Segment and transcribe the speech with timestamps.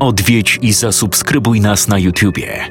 [0.00, 2.68] Odwiedź i zasubskrybuj nas na YouTubie.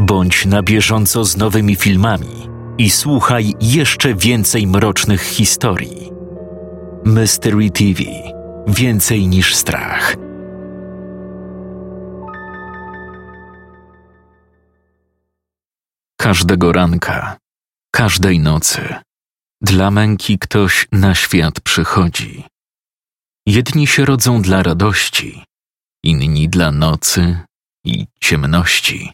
[0.00, 2.48] Bądź na bieżąco z nowymi filmami
[2.78, 6.10] i słuchaj jeszcze więcej mrocznych historii.
[7.04, 8.02] Mystery TV
[8.66, 10.16] Więcej niż strach.
[16.20, 17.36] Każdego ranka,
[17.90, 18.94] każdej nocy,
[19.60, 22.44] dla męki ktoś na świat przychodzi.
[23.46, 25.44] Jedni się rodzą dla radości,
[26.06, 27.38] inni dla nocy
[27.84, 29.12] i ciemności.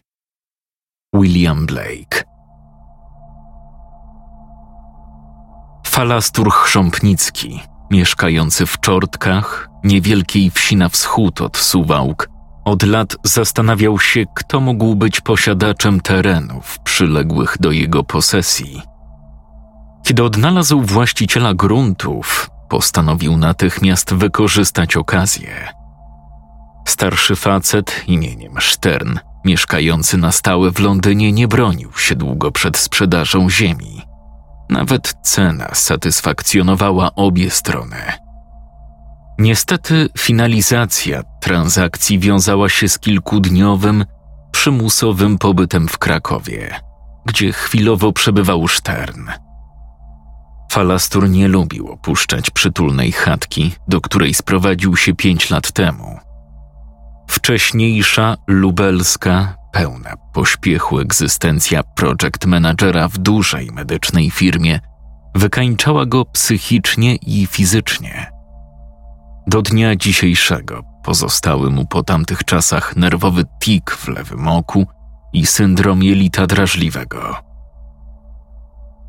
[1.13, 2.23] William Blake
[5.87, 7.61] Falastur chrząpnicki,
[7.91, 12.29] mieszkający w Czortkach, niewielkiej wsi na wschód od Suwałk,
[12.65, 18.81] od lat zastanawiał się, kto mógł być posiadaczem terenów przyległych do jego posesji.
[20.03, 25.82] Kiedy odnalazł właściciela gruntów, postanowił natychmiast wykorzystać okazję.
[26.85, 33.49] Starszy facet imieniem Stern, mieszkający na stałe w Londynie, nie bronił się długo przed sprzedażą
[33.49, 34.01] ziemi.
[34.69, 37.97] Nawet cena satysfakcjonowała obie strony.
[39.39, 44.05] Niestety finalizacja transakcji wiązała się z kilkudniowym,
[44.51, 46.79] przymusowym pobytem w Krakowie,
[47.25, 49.29] gdzie chwilowo przebywał Stern.
[50.71, 56.19] Falastur nie lubił opuszczać przytulnej chatki, do której sprowadził się pięć lat temu.
[57.43, 64.79] Wcześniejsza, lubelska, pełna pośpiechu egzystencja project managera w dużej medycznej firmie
[65.35, 68.31] wykańczała go psychicznie i fizycznie.
[69.47, 74.87] Do dnia dzisiejszego pozostały mu po tamtych czasach nerwowy tik w lewym oku
[75.33, 77.35] i syndrom jelita drażliwego.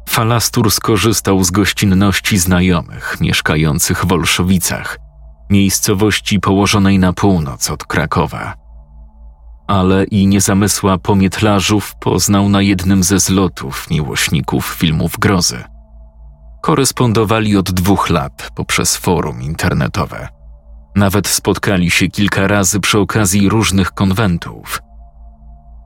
[0.08, 5.03] Falastur skorzystał z gościnności znajomych mieszkających w Olszowicach,
[5.50, 8.54] miejscowości położonej na północ od Krakowa.
[9.66, 15.64] Ale i niezamysła pomietlarzów poznał na jednym ze zlotów miłośników filmów grozy.
[16.62, 20.28] Korespondowali od dwóch lat poprzez forum internetowe.
[20.96, 24.82] Nawet spotkali się kilka razy przy okazji różnych konwentów.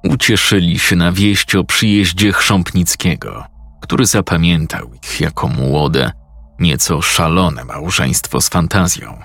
[0.04, 3.44] Ucieszyli się na wieść o przyjeździe Chrząpnickiego,
[3.80, 6.12] który zapamiętał ich jako młode,
[6.58, 9.18] nieco szalone małżeństwo z fantazją.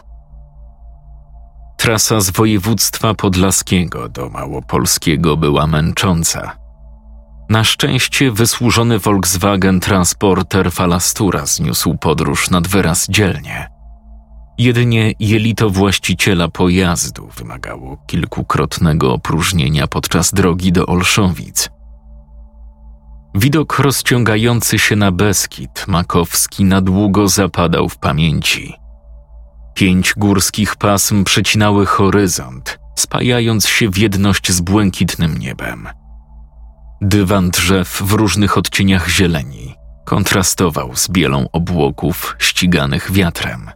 [1.77, 6.57] Trasa z województwa podlaskiego do małopolskiego była męcząca.
[7.49, 13.67] Na szczęście wysłużony Volkswagen Transporter Falastura zniósł podróż nad wyraz dzielnie.
[14.57, 21.69] Jedynie jelito właściciela pojazdu wymagało kilkukrotnego opróżnienia podczas drogi do Olszowic.
[23.35, 28.73] Widok rozciągający się na Beskid Makowski na długo zapadał w pamięci–
[29.73, 35.89] Pięć górskich pasm przecinały horyzont, spajając się w jedność z błękitnym niebem.
[37.01, 39.75] Dywan drzew w różnych odcieniach zieleni
[40.05, 43.71] kontrastował z bielą obłoków ściganych wiatrem.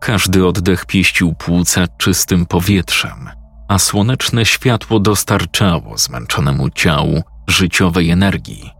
[0.00, 3.30] Każdy oddech pieścił płuca czystym powietrzem,
[3.68, 8.70] a słoneczne światło dostarczało zmęczonemu ciału życiowej energii.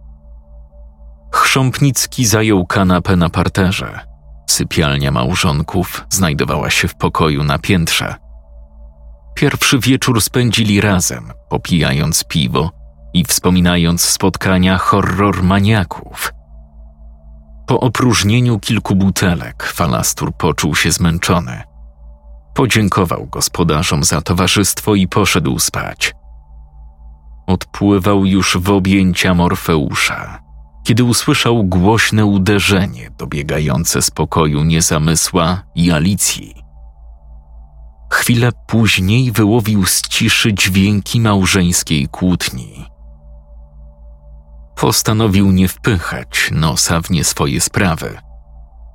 [1.34, 4.00] Chrząpnicki zajął kanapę na parterze–
[4.46, 8.14] Sypialnia małżonków znajdowała się w pokoju na piętrze.
[9.34, 12.70] Pierwszy wieczór spędzili razem, popijając piwo
[13.14, 16.32] i wspominając spotkania horror maniaków.
[17.66, 21.62] Po opróżnieniu kilku butelek Falastur poczuł się zmęczony.
[22.54, 26.14] Podziękował gospodarzom za towarzystwo i poszedł spać.
[27.46, 30.42] Odpływał już w objęcia Morfeusza
[30.84, 36.54] kiedy usłyszał głośne uderzenie dobiegające z pokoju niezamysła i Alicji.
[38.12, 42.86] Chwilę później wyłowił z ciszy dźwięki małżeńskiej kłótni.
[44.76, 48.18] Postanowił nie wpychać nosa w nie swoje sprawy.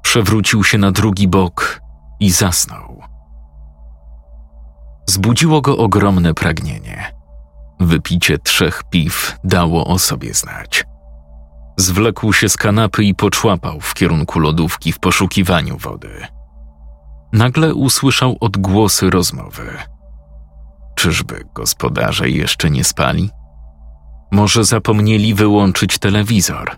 [0.02, 1.82] Przewrócił się na drugi bok
[2.20, 3.02] i zasnął.
[5.10, 7.14] Zbudziło go ogromne pragnienie.
[7.80, 10.84] Wypicie trzech piw dało o sobie znać.
[11.78, 16.28] Zwlekł się z kanapy i poczłapał w kierunku lodówki w poszukiwaniu wody.
[17.34, 19.78] Nagle usłyszał odgłosy rozmowy.
[20.96, 23.30] Czyżby gospodarze jeszcze nie spali?
[24.32, 26.76] Może zapomnieli wyłączyć telewizor?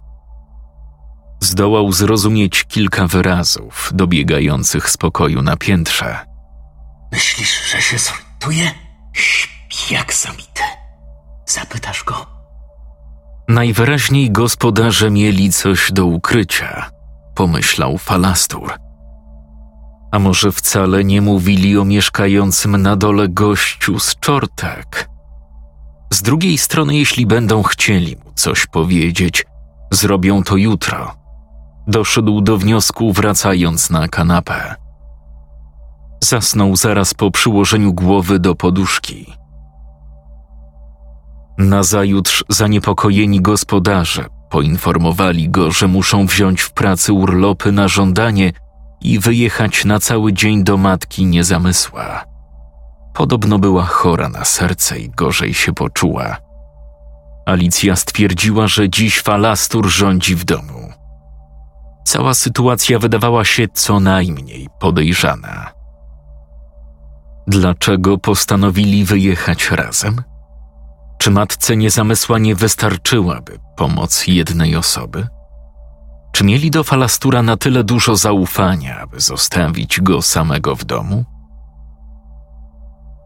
[1.39, 6.25] Zdołał zrozumieć kilka wyrazów dobiegających z pokoju na piętrze.
[7.11, 8.71] Myślisz, że się zorientuje?
[9.13, 10.63] Śpi jak zabity.
[11.45, 12.25] Zapytasz go,
[13.49, 16.89] Najwyraźniej gospodarze mieli coś do ukrycia,
[17.35, 18.73] pomyślał Falastur.
[20.11, 25.09] A może wcale nie mówili o mieszkającym na dole gościu z czortek?
[26.13, 29.45] Z drugiej strony, jeśli będą chcieli mu coś powiedzieć,
[29.91, 31.15] zrobią to jutro.
[31.87, 34.75] Doszedł do wniosku, wracając na kanapę.
[36.23, 39.38] Zasnął zaraz po przyłożeniu głowy do poduszki.
[41.59, 48.51] Nazajutrz zaniepokojeni gospodarze poinformowali go, że muszą wziąć w pracy urlopy na żądanie
[49.01, 52.23] i wyjechać na cały dzień do matki niezamysła.
[53.13, 56.37] Podobno była chora na serce i gorzej się poczuła.
[57.45, 60.93] Alicja stwierdziła, że dziś falastur rządzi w domu.
[62.05, 65.71] Cała sytuacja wydawała się co najmniej podejrzana.
[67.47, 70.28] Dlaczego postanowili wyjechać razem?
[71.19, 75.27] Czy matce niezamysła nie wystarczyłaby pomoc jednej osoby?
[76.31, 81.25] Czy mieli do falastura na tyle dużo zaufania, aby zostawić go samego w domu?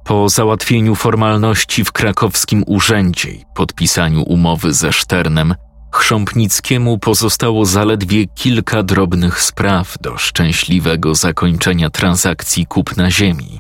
[0.06, 5.56] Po załatwieniu formalności w krakowskim urzędzie i podpisaniu umowy ze Szternem,
[5.94, 13.60] Chrząpnickiemu pozostało zaledwie kilka drobnych spraw do szczęśliwego zakończenia transakcji kupna ziemi.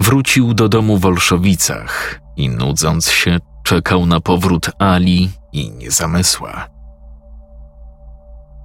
[0.00, 6.66] Wrócił do domu w Olszowicach i nudząc się, czekał na powrót Ali i niezamysła.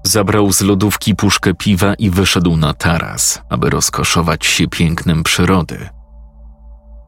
[0.04, 5.89] Zabrał z lodówki puszkę piwa i wyszedł na taras, aby rozkoszować się pięknem przyrody.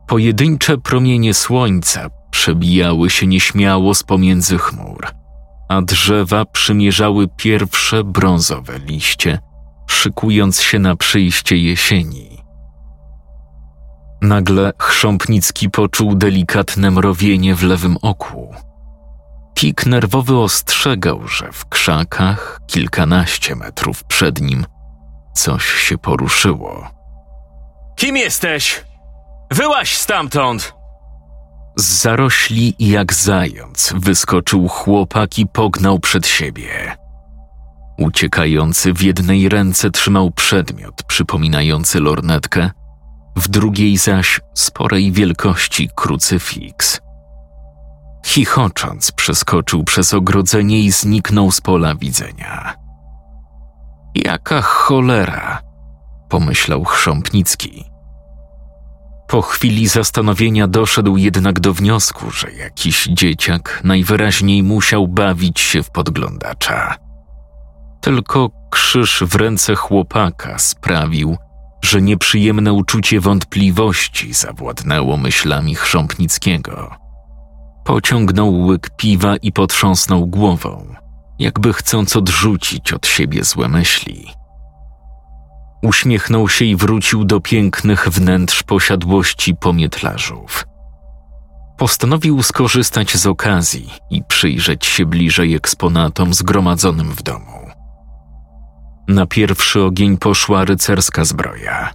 [0.08, 5.08] Pojedyncze promienie słońca przebijały się nieśmiało z pomiędzy chmur,
[5.70, 9.40] a drzewa przymierzały pierwsze brązowe liście,
[9.88, 12.31] szykując się na przyjście jesieni.
[14.22, 18.56] Nagle Chrząpnicki poczuł delikatne mrowienie w lewym oku.
[19.56, 24.66] Pik nerwowy ostrzegał, że w krzakach, kilkanaście metrów przed nim,
[25.34, 26.90] coś się poruszyło.
[27.96, 28.86] Kim jesteś?
[29.52, 30.74] Wyłaź stamtąd!
[31.78, 36.96] Z zarośli jak zając wyskoczył chłopak i pognał przed siebie.
[37.98, 42.70] Uciekający w jednej ręce trzymał przedmiot przypominający lornetkę,
[43.36, 47.02] w drugiej zaś sporej wielkości krucyfiks.
[48.26, 52.74] Chichocząc przeskoczył przez ogrodzenie i zniknął z pola widzenia.
[54.16, 55.62] Jaka cholera,
[56.30, 57.92] pomyślał Chrząpnicki.
[59.28, 65.92] Po chwili zastanowienia doszedł jednak do wniosku, że jakiś dzieciak najwyraźniej musiał bawić się w
[65.92, 66.96] podglądacza.
[68.02, 71.38] Tylko krzyż w ręce chłopaka sprawił,
[71.82, 76.96] że nieprzyjemne uczucie wątpliwości zawładnęło myślami Chrząpnickiego.
[77.84, 80.96] Pociągnął łyk piwa i potrząsnął głową,
[81.40, 84.28] jakby chcąc odrzucić od siebie złe myśli.
[85.82, 90.66] Uśmiechnął się i wrócił do pięknych wnętrz posiadłości pomietlarzów.
[91.78, 97.71] Postanowił skorzystać z okazji i przyjrzeć się bliżej eksponatom zgromadzonym w domu.
[99.12, 101.94] Na pierwszy ogień poszła rycerska zbroja.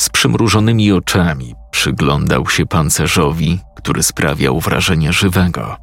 [0.00, 5.76] Z przymrużonymi oczami przyglądał się pancerzowi, który sprawiał wrażenie żywego.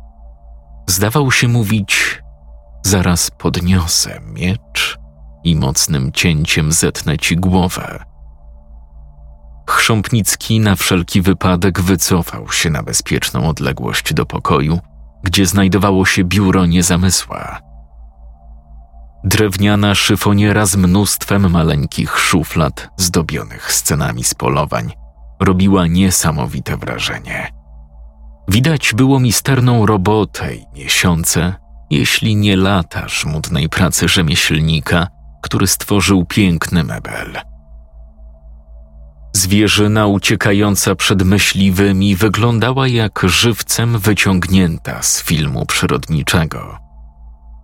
[0.88, 2.22] Zdawał się mówić:
[2.86, 4.98] Zaraz podniosę miecz
[5.44, 8.06] i mocnym cięciem zetnę ci głowę.
[9.70, 14.80] Chrząpnicki na wszelki wypadek wycofał się na bezpieczną odległość do pokoju,
[15.24, 17.71] gdzie znajdowało się biuro niezamysła.
[19.24, 24.92] Drewniana szyfoniera z mnóstwem maleńkich szuflad zdobionych scenami z polowań
[25.40, 27.52] robiła niesamowite wrażenie.
[28.48, 31.54] Widać było misterną robotę i miesiące,
[31.90, 35.08] jeśli nie lata żmudnej pracy rzemieślnika–
[35.42, 37.38] który stworzył piękny mebel.
[39.34, 46.81] Zwierzyna uciekająca przed myśliwymi wyglądała jak żywcem wyciągnięta z filmu przyrodniczego.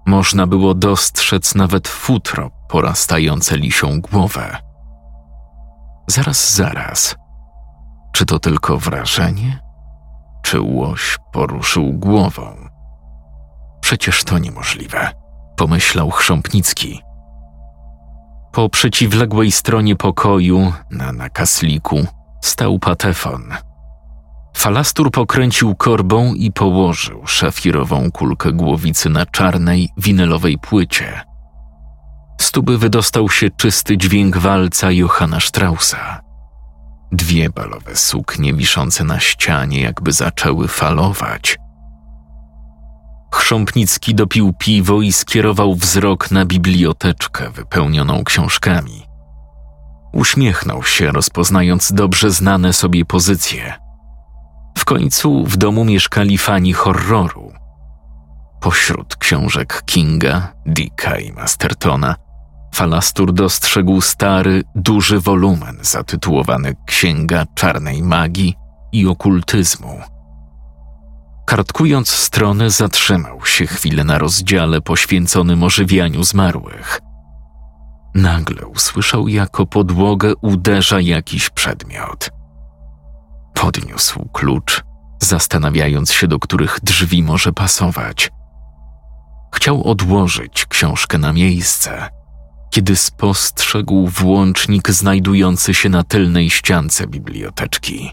[0.07, 4.57] Można było dostrzec nawet futro porastające lisią głowę.
[6.07, 7.15] Zaraz, zaraz.
[8.11, 9.59] Czy to tylko wrażenie?
[10.43, 12.69] Czy łoś poruszył głową?
[13.81, 15.11] Przecież to niemożliwe,
[15.57, 17.01] pomyślał Chrząpnicki.
[18.51, 22.05] Po przeciwległej stronie pokoju, na nakasliku,
[22.41, 23.53] stał patefon.
[24.57, 31.21] Falastur pokręcił korbą i położył szafirową kulkę głowicy na czarnej, winylowej płycie.
[32.41, 36.21] Z tuby wydostał się czysty dźwięk walca Johanna Straussa.
[37.11, 41.57] Dwie balowe suknie wiszące na ścianie jakby zaczęły falować–
[43.33, 49.07] Chrząpnicki dopił piwo i skierował wzrok na biblioteczkę wypełnioną książkami.
[50.13, 53.86] Uśmiechnął się, rozpoznając dobrze znane sobie pozycje.
[54.87, 57.51] Końcu w domu mieszkali fani horroru.
[58.61, 62.15] Pośród książek Kinga, Dicka i Mastertona
[62.75, 68.55] Falastur dostrzegł stary, duży wolumen zatytułowany Księga Czarnej Magii
[68.91, 70.01] i Okultyzmu.
[71.45, 76.99] Kartkując strony, zatrzymał się chwilę na rozdziale poświęconym ożywianiu zmarłych.
[78.15, 82.36] Nagle usłyszał, jako podłogę uderza jakiś przedmiot.
[83.61, 84.83] Podniósł klucz,
[85.21, 88.29] zastanawiając się, do których drzwi może pasować.
[89.55, 92.09] Chciał odłożyć książkę na miejsce,
[92.69, 98.11] kiedy spostrzegł włącznik znajdujący się na tylnej ściance biblioteczki.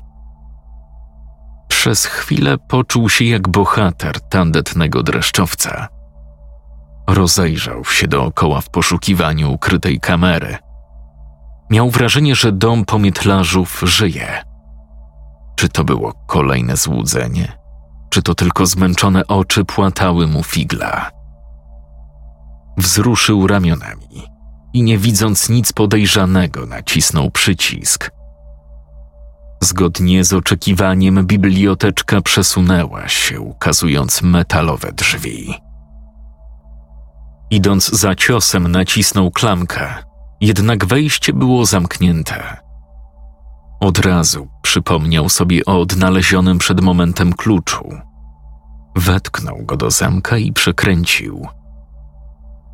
[1.69, 5.89] Przez chwilę poczuł się jak bohater tandetnego dreszczowca.
[7.09, 10.57] Rozejrzał się dookoła w poszukiwaniu ukrytej kamery.
[11.71, 14.54] Miał wrażenie, że dom pomietlarzów żyje.
[15.57, 17.53] Czy to było kolejne złudzenie?
[18.11, 21.11] Czy to tylko zmęczone oczy płatały mu figla?
[22.79, 24.23] Wzruszył ramionami
[24.73, 28.11] i nie widząc nic podejrzanego, nacisnął przycisk.
[29.61, 35.55] Zgodnie z oczekiwaniem, biblioteczka przesunęła się, ukazując metalowe drzwi.
[37.51, 39.95] Idąc za ciosem, nacisnął klamkę,
[40.41, 42.64] jednak wejście było zamknięte.
[43.85, 47.99] Od razu przypomniał sobie o odnalezionym przed momentem kluczu.
[48.97, 51.49] Wetknął go do zamka i przekręcił.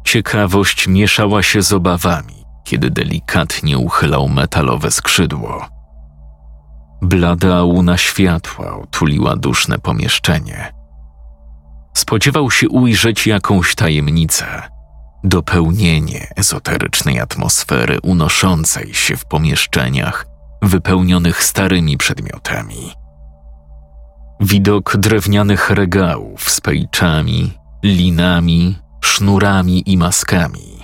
[0.05, 5.67] Ciekawość mieszała się z obawami, kiedy delikatnie uchylał metalowe skrzydło.
[7.03, 10.73] Blada łuna światła otuliła duszne pomieszczenie.
[11.95, 14.63] Spodziewał się ujrzeć jakąś tajemnicę,
[15.25, 20.30] dopełnienie ezoterycznej atmosfery unoszącej się w pomieszczeniach
[20.63, 22.93] wypełnionych starymi przedmiotami.
[24.41, 27.53] Widok drewnianych regałów z pejczami,
[27.85, 30.81] linami, sznurami i maskami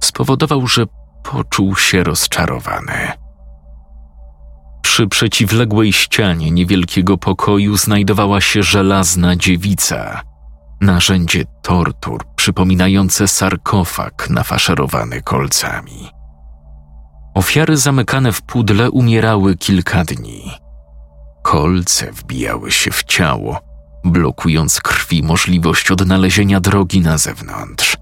[0.00, 0.86] spowodował, że
[1.22, 3.12] poczuł się rozczarowany.
[4.82, 10.20] Przy przeciwległej ścianie niewielkiego pokoju znajdowała się żelazna dziewica,
[10.80, 16.17] narzędzie tortur przypominające sarkofag nafaszerowany kolcami.
[17.38, 20.50] Ofiary zamykane w pudle umierały kilka dni.
[21.42, 23.60] Kolce wbijały się w ciało,
[24.04, 27.96] blokując krwi możliwość odnalezienia drogi na zewnątrz.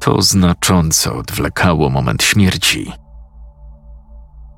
[0.00, 2.92] To znacząco odwlekało moment śmierci.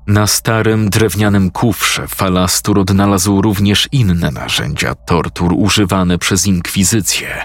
[0.07, 7.43] Na starym drewnianym kufrze falastur odnalazł również inne narzędzia tortur używane przez inkwizycję: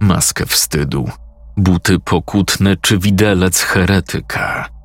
[0.00, 1.10] maskę wstydu,
[1.56, 4.81] buty pokutne czy widelec heretyka.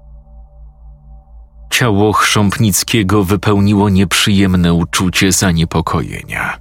[1.69, 6.57] Ciało Chrząpnickiego wypełniło nieprzyjemne uczucie zaniepokojenia,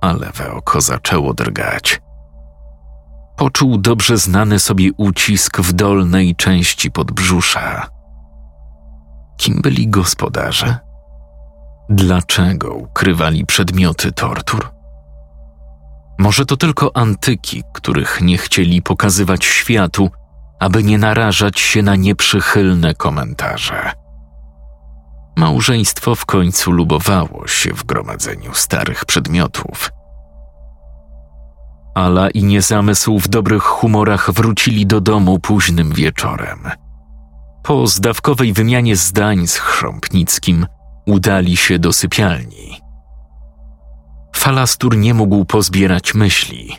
[0.00, 2.00] a lewe oko zaczęło drgać.
[3.36, 7.86] Poczuł dobrze znany sobie ucisk w dolnej części podbrzusza.
[9.36, 10.78] Kim byli gospodarze?
[11.88, 14.70] Dlaczego ukrywali przedmioty tortur?
[16.18, 20.10] Może to tylko antyki, których nie chcieli pokazywać światu,
[20.60, 23.92] aby nie narażać się na nieprzychylne komentarze.
[25.36, 29.90] Małżeństwo w końcu lubowało się w gromadzeniu starych przedmiotów.
[31.94, 36.70] Ala i niezamysł w dobrych humorach wrócili do domu późnym wieczorem.
[37.62, 40.66] Po zdawkowej wymianie zdań z Chrząpnickim
[41.06, 42.80] udali się do sypialni.
[44.36, 46.76] Falastur nie mógł pozbierać myśli.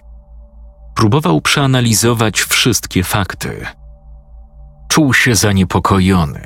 [0.96, 3.66] Próbował przeanalizować wszystkie fakty.
[4.90, 6.42] Czuł się zaniepokojony,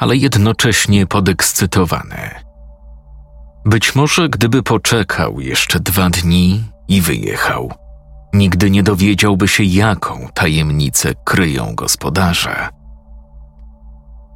[0.00, 2.30] ale jednocześnie podekscytowany.
[3.64, 7.72] Być może gdyby poczekał jeszcze dwa dni i wyjechał,
[8.32, 12.68] nigdy nie dowiedziałby się, jaką tajemnicę kryją gospodarze.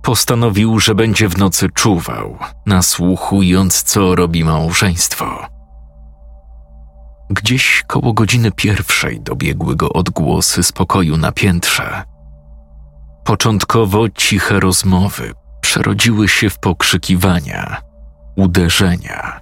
[0.02, 5.46] Postanowił, że będzie w nocy czuwał, nasłuchując, co robi małżeństwo.
[7.30, 12.02] Gdzieś koło godziny pierwszej dobiegły go odgłosy spokoju na piętrze.
[13.24, 15.34] Początkowo ciche rozmowy
[15.74, 17.82] przerodziły się w pokrzykiwania,
[18.36, 19.40] uderzenia,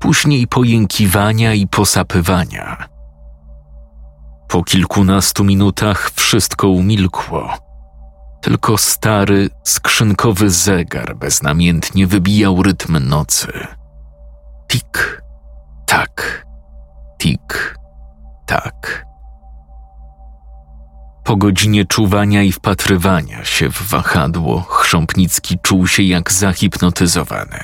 [0.00, 2.88] później pojękiwania i posapywania.
[4.48, 7.54] Po kilkunastu minutach wszystko umilkło.
[8.40, 13.66] Tylko stary, skrzynkowy zegar beznamiętnie wybijał rytm nocy.
[14.68, 15.22] Tik,
[15.86, 16.46] tak,
[17.18, 17.78] tik,
[18.46, 19.06] tak.
[21.24, 27.60] Po godzinie czuwania i wpatrywania się w wahadło, Chrząpnicki czuł się jak zahipnotyzowany.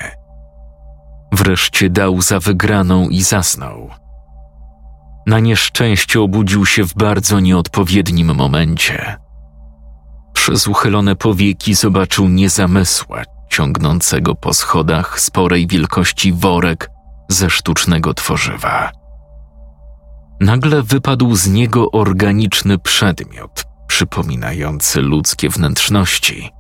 [1.33, 3.91] Wreszcie dał za wygraną i zasnął.
[5.27, 9.17] Na nieszczęście obudził się w bardzo nieodpowiednim momencie.
[10.33, 16.91] Przez uchylone powieki zobaczył niezamysła ciągnącego po schodach sporej wielkości worek
[17.29, 18.98] ze sztucznego tworzywa.
[20.41, 26.51] Nagle wypadł z niego organiczny przedmiot, przypominający ludzkie wnętrzności.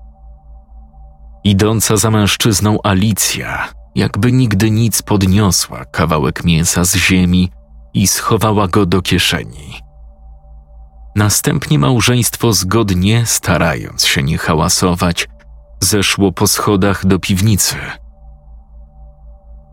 [1.45, 7.51] Idąca za mężczyzną Alicja, jakby nigdy nic podniosła kawałek mięsa z ziemi
[7.95, 9.75] i schowała go do kieszeni.
[11.17, 15.29] Następnie małżeństwo zgodnie, starając się nie hałasować,
[15.81, 17.77] zeszło po schodach do piwnicy.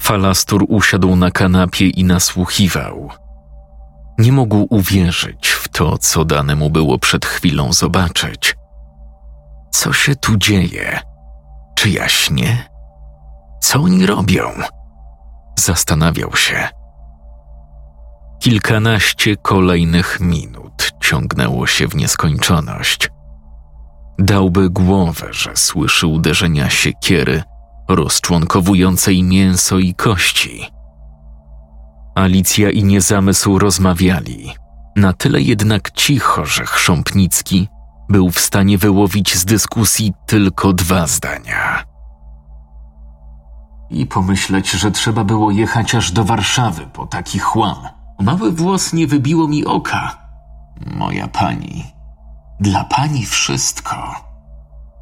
[0.01, 3.24] Falastur usiadł na kanapie i nasłuchiwał.
[4.17, 8.55] Nie mógł uwierzyć w to, co dane mu było przed chwilą zobaczyć.
[9.71, 10.99] Co się tu dzieje?
[11.75, 12.69] Czy jaśnie?
[13.61, 14.51] Co oni robią?
[15.59, 16.67] Zastanawiał się.
[18.39, 23.09] Kilkanaście kolejnych minut ciągnęło się w nieskończoność.
[24.19, 27.43] Dałby głowę, że słyszy uderzenia siekiery
[27.89, 30.74] rozczłonkowującej mięso i kości.
[32.15, 34.51] Alicja i Niezamysł rozmawiali,
[34.95, 37.67] na tyle jednak cicho, że Chrząpnicki
[38.09, 41.83] był w stanie wyłowić z dyskusji tylko dwa zdania.
[43.89, 47.77] I pomyśleć, że trzeba było jechać aż do Warszawy po taki chłam.
[48.19, 50.17] Mały włos nie wybiło mi oka.
[50.85, 51.83] Moja pani,
[52.59, 54.15] dla pani wszystko.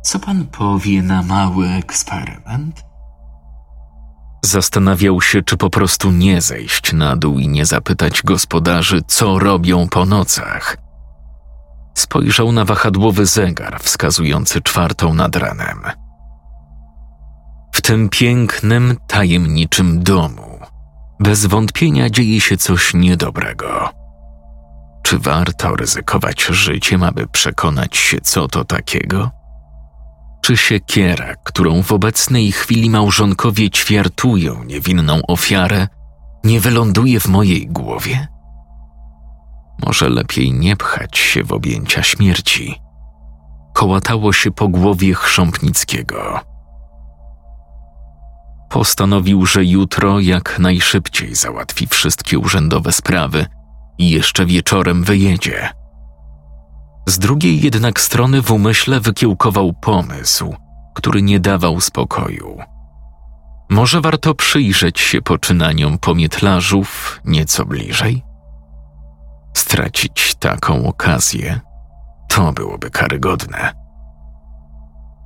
[0.01, 2.92] Co pan powie na mały eksperyment?
[4.45, 9.87] Zastanawiał się, czy po prostu nie zejść na dół i nie zapytać gospodarzy, co robią
[9.87, 10.77] po nocach.
[11.97, 15.81] Spojrzał na wahadłowy zegar wskazujący czwartą nad ranem.
[17.73, 20.53] W tym pięknym, tajemniczym domu
[21.19, 23.89] bez wątpienia dzieje się coś niedobrego.
[25.03, 29.31] Czy warto ryzykować życiem, aby przekonać się, co to takiego?
[30.43, 35.87] Czy siekiera, którą w obecnej chwili małżonkowie ćwiartują niewinną ofiarę,
[36.43, 38.27] nie wyląduje w mojej głowie?
[39.85, 42.81] Może lepiej nie pchać się w objęcia śmierci.
[43.73, 46.39] Kołatało się po głowie Chrząpnickiego.
[48.69, 53.45] Postanowił, że jutro jak najszybciej załatwi wszystkie urzędowe sprawy
[53.97, 55.69] i jeszcze wieczorem wyjedzie.
[57.05, 60.55] Z drugiej jednak strony w umyśle wykiełkował pomysł,
[60.95, 62.59] który nie dawał spokoju.
[63.69, 68.23] Może warto przyjrzeć się poczynaniom pomietlarzów nieco bliżej?
[69.53, 71.59] Stracić taką okazję
[72.27, 73.73] to byłoby karygodne.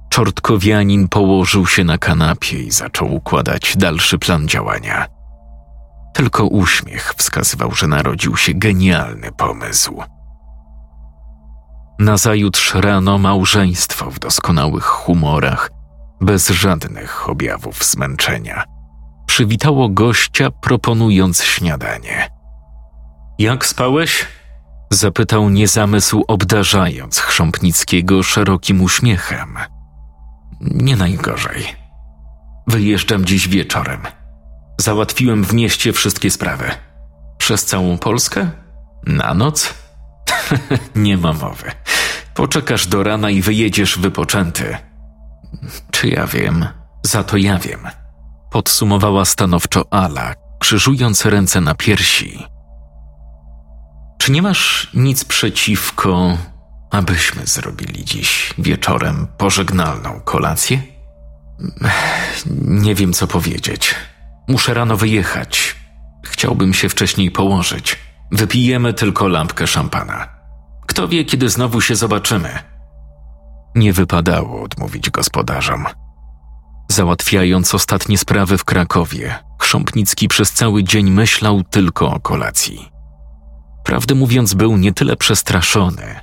[0.10, 5.06] Czortkowianin położył się na kanapie i zaczął układać dalszy plan działania.
[6.14, 10.04] Tylko uśmiech wskazywał, że narodził się genialny pomysł.
[12.00, 15.72] Nazajutrz rano małżeństwo w doskonałych humorach,
[16.22, 18.64] bez żadnych objawów zmęczenia,
[19.26, 22.30] przywitało gościa, proponując śniadanie.
[23.40, 24.26] Jak spałeś?
[24.92, 29.58] Zapytał niezamysł, obdarzając Chrząpnickiego szerokim uśmiechem.
[30.62, 31.66] Nie najgorzej.
[32.68, 34.02] Wyjeżdżam dziś wieczorem.
[34.82, 36.72] Załatwiłem w mieście wszystkie sprawy.
[37.38, 38.50] Przez całą Polskę?
[39.08, 39.87] Na noc?
[40.96, 41.72] Nie ma mowy.
[42.34, 44.78] Poczekasz do rana i wyjedziesz wypoczęty.
[45.92, 46.68] Czy ja wiem?
[47.04, 47.88] Za to ja wiem.
[48.52, 52.46] Podsumowała stanowczo Ala, krzyżując ręce na piersi.
[54.18, 56.38] Czy nie masz nic przeciwko,
[56.92, 60.82] abyśmy zrobili dziś wieczorem pożegnalną kolację?
[62.62, 63.96] Nie wiem, co powiedzieć.
[64.48, 65.76] Muszę rano wyjechać.
[66.26, 68.07] Chciałbym się wcześniej położyć.
[68.32, 70.28] Wypijemy tylko lampkę szampana.
[70.88, 72.50] Kto wie, kiedy znowu się zobaczymy?
[73.76, 75.86] Nie wypadało odmówić gospodarzom.
[76.92, 82.92] Załatwiając ostatnie sprawy w Krakowie, Chrząpnicki przez cały dzień myślał tylko o kolacji.
[83.84, 86.20] Prawdę mówiąc, był nie tyle przestraszony,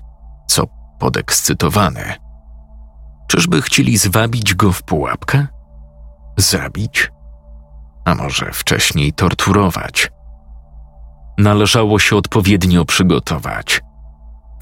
[0.46, 0.64] co
[0.98, 2.14] podekscytowany.
[3.28, 5.46] Czyżby chcieli zwabić go w pułapkę?
[6.36, 7.10] Zabić?
[8.04, 10.10] A może wcześniej torturować?
[11.38, 13.80] Należało się odpowiednio przygotować.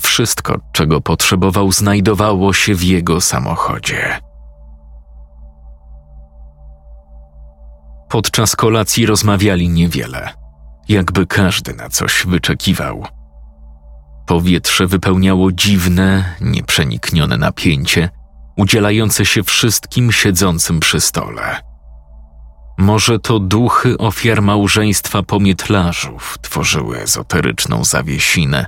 [0.00, 4.20] Wszystko, czego potrzebował, znajdowało się w jego samochodzie.
[8.08, 10.30] Podczas kolacji rozmawiali niewiele,
[10.88, 13.06] jakby każdy na coś wyczekiwał.
[14.26, 18.08] Powietrze wypełniało dziwne, nieprzeniknione napięcie,
[18.56, 21.71] udzielające się wszystkim siedzącym przy stole.
[22.83, 28.66] Może to duchy ofiar małżeństwa pomietlarzów tworzyły ezoteryczną zawiesinę,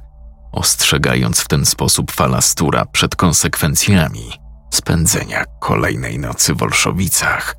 [0.53, 4.33] ostrzegając w ten sposób falastura przed konsekwencjami
[4.71, 7.57] spędzenia kolejnej nocy w Olszowicach.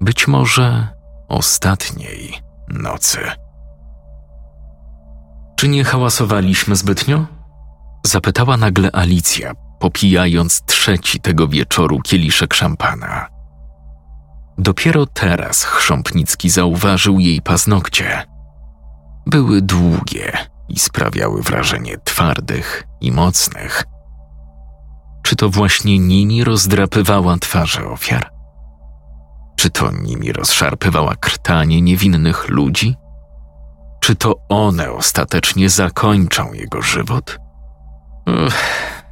[0.00, 0.88] Być może
[1.28, 2.34] ostatniej
[2.68, 3.18] nocy.
[5.56, 7.26] Czy nie hałasowaliśmy zbytnio?
[8.06, 13.33] Zapytała nagle Alicja, popijając trzeci tego wieczoru kieliszek szampana.
[14.58, 18.22] Dopiero teraz Chrząpnicki zauważył jej paznokcie.
[19.26, 20.32] Były długie
[20.68, 23.84] i sprawiały wrażenie twardych i mocnych.
[25.22, 28.30] Czy to właśnie nimi rozdrapywała twarze ofiar?
[29.56, 32.96] Czy to nimi rozszarpywała krtanie niewinnych ludzi?
[34.00, 37.38] Czy to one ostatecznie zakończą jego żywot?
[38.26, 38.54] Uch,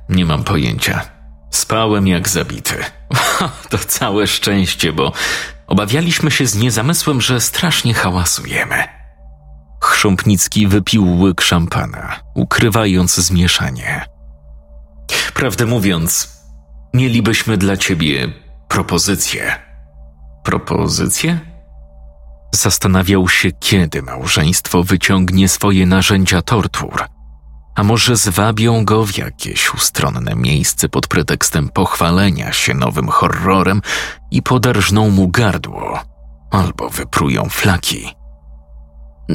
[0.09, 1.12] nie mam pojęcia.
[1.53, 2.85] Spałem jak zabity.
[3.71, 5.13] to całe szczęście, bo
[5.67, 8.85] obawialiśmy się z niezamysłem, że strasznie hałasujemy.
[9.83, 14.05] Chrząpnicki wypił łyk szampana, ukrywając zmieszanie.
[15.35, 16.29] Prawdę mówiąc,
[16.95, 18.29] mielibyśmy dla ciebie
[18.69, 19.55] propozycję.
[20.45, 21.39] Propozycję?
[22.55, 27.05] Zastanawiał się, kiedy małżeństwo wyciągnie swoje narzędzia tortur.
[27.75, 33.83] A może zwabią go w jakieś ustronne miejsce pod pretekstem pochwalenia się nowym horrorem
[34.31, 36.01] i podarżną mu gardło,
[36.51, 38.15] albo wyprują flaki.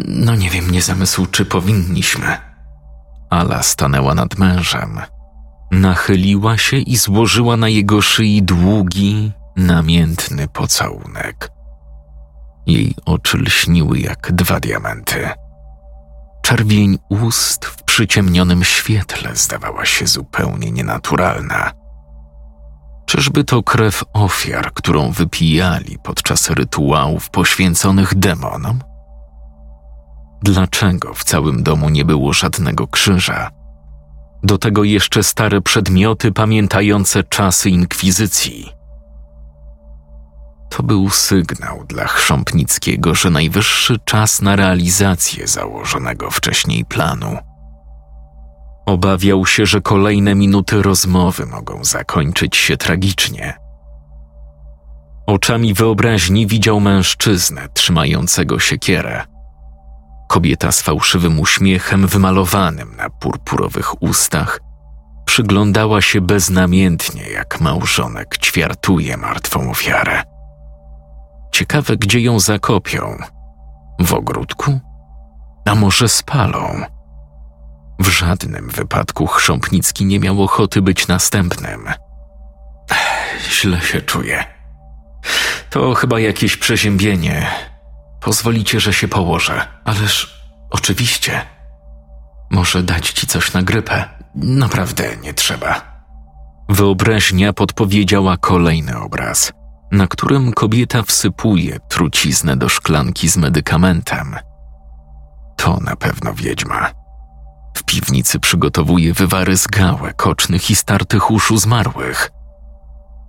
[0.07, 2.37] No nie wiem, nie zamysł, czy powinniśmy.
[3.29, 5.01] Ala stanęła nad mężem.
[5.71, 11.51] Nachyliła się i złożyła na jego szyi długi, namiętny pocałunek.
[12.67, 15.29] Jej oczy lśniły jak dwa diamenty.
[16.41, 17.65] Czerwień ust
[17.97, 21.71] przyciemnionym świetle zdawała się zupełnie nienaturalna.
[23.05, 28.79] Czyżby to krew ofiar, którą wypijali podczas rytuałów poświęconych demonom?
[30.43, 33.49] Dlaczego w całym domu nie było żadnego krzyża?
[34.43, 38.71] Do tego jeszcze stare przedmioty pamiętające czasy inkwizycji.
[40.69, 47.46] To był sygnał dla Chrząpnickiego, że najwyższy czas na realizację założonego wcześniej planu.
[48.87, 53.57] Obawiał się, że kolejne minuty rozmowy mogą zakończyć się tragicznie.
[55.27, 59.23] Oczami wyobraźni widział mężczyznę trzymającego siekierę.
[60.29, 64.59] Kobieta z fałszywym uśmiechem wymalowanym na purpurowych ustach
[65.25, 70.23] przyglądała się beznamiętnie, jak małżonek ćwiartuje martwą ofiarę.
[71.51, 73.17] Ciekawe, gdzie ją zakopią.
[73.99, 74.79] W ogródku?
[75.65, 76.96] A może spalą?
[77.99, 81.89] W żadnym wypadku Chrząpnicki nie miał ochoty być następnym.
[83.49, 84.45] Źle się czuję.
[85.69, 87.47] To chyba jakieś przeziębienie.
[88.21, 91.41] Pozwolicie, że się położę, ależ oczywiście.
[92.51, 94.09] Może dać ci coś na grypę.
[94.35, 95.97] Naprawdę nie trzeba.
[96.69, 99.51] Wyobraźnia podpowiedziała kolejny obraz,
[99.91, 104.35] na którym kobieta wsypuje truciznę do szklanki z medykamentem.
[105.57, 106.91] To na pewno wiedźma.
[107.77, 112.31] W piwnicy przygotowuje wywary z gałek ocznych i startych uszu zmarłych.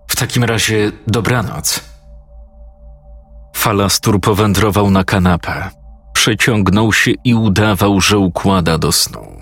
[0.09, 1.81] W takim razie dobranoc.
[3.57, 5.71] Falastur powędrował na kanapę,
[6.13, 9.39] przeciągnął się i udawał, że układa do snu.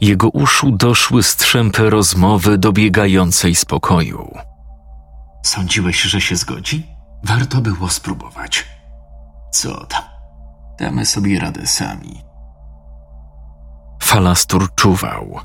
[0.00, 4.34] Jego uszu doszły strzępy rozmowy dobiegającej z pokoju.
[5.42, 6.86] Sądziłeś, że się zgodzi?
[7.24, 8.66] Warto było spróbować.
[9.52, 10.02] Co tam?
[10.78, 12.27] Damy sobie radę sami.
[14.02, 15.40] Falastur czuwał.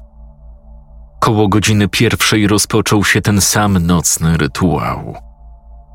[1.20, 5.16] Koło godziny pierwszej rozpoczął się ten sam nocny rytuał.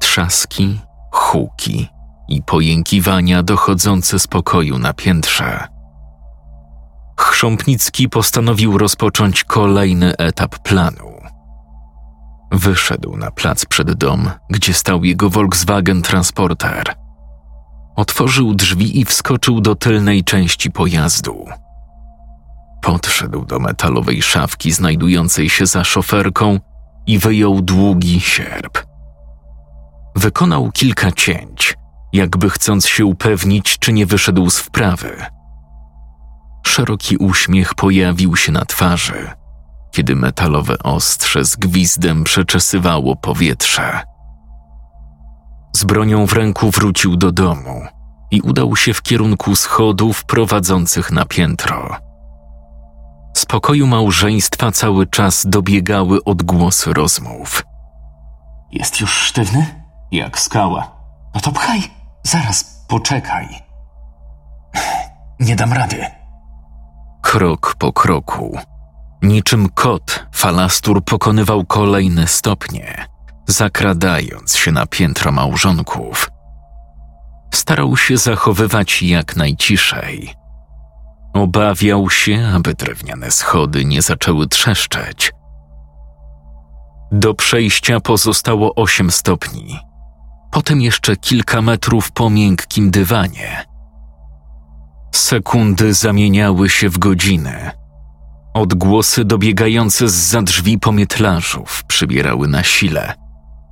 [0.00, 0.80] Trzaski,
[1.12, 1.88] huki
[2.28, 5.68] i pojękiwania dochodzące z pokoju na piętrze.
[7.20, 11.18] Chrząpnicki postanowił rozpocząć kolejny etap planu.
[12.52, 16.94] Wyszedł na plac przed dom, gdzie stał jego Volkswagen Transporter.
[17.96, 21.46] Otworzył drzwi i wskoczył do tylnej części pojazdu.
[22.82, 26.60] Podszedł do metalowej szafki znajdującej się za szoferką
[27.06, 28.78] i wyjął długi sierp.
[30.16, 31.74] Wykonał kilka cięć,
[32.12, 35.24] jakby chcąc się upewnić, czy nie wyszedł z wprawy.
[36.66, 39.30] Szeroki uśmiech pojawił się na twarzy,
[39.92, 44.00] kiedy metalowe ostrze z gwizdem przeczesywało powietrze.
[45.76, 47.86] Z bronią w ręku wrócił do domu
[48.30, 52.07] i udał się w kierunku schodów prowadzących na piętro.
[53.48, 57.64] Pokoju małżeństwa cały czas dobiegały odgłosy rozmów.
[58.70, 59.66] Jest już sztywny?
[60.12, 60.90] Jak skała.
[61.34, 61.82] No to pchaj.
[62.22, 63.48] Zaraz, poczekaj.
[65.40, 66.06] Nie dam rady.
[67.22, 68.58] Krok po kroku.
[69.22, 73.06] Niczym kot, falastur pokonywał kolejne stopnie,
[73.46, 76.30] zakradając się na piętro małżonków.
[77.54, 80.37] Starał się zachowywać jak najciszej.
[81.34, 85.32] Obawiał się, aby drewniane schody nie zaczęły trzeszczeć.
[87.12, 89.78] Do przejścia pozostało osiem stopni.
[90.50, 93.64] Potem jeszcze kilka metrów po miękkim dywanie.
[95.14, 97.70] Sekundy zamieniały się w godziny.
[98.54, 103.14] Odgłosy dobiegające z za drzwi pomietlarzów przybierały na sile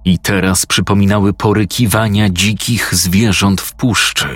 [0.04, 4.28] i teraz przypominały porykiwania dzikich zwierząt w puszczy.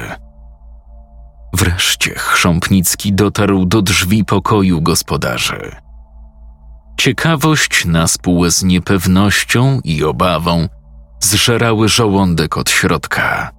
[1.52, 5.76] Wreszcie Chrząpnicki dotarł do drzwi pokoju gospodarzy.
[6.96, 10.68] Ciekawość na spół z niepewnością i obawą
[11.20, 13.50] zżerały żołądek od środka.